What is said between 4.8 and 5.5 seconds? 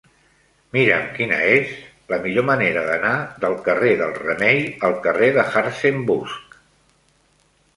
al carrer de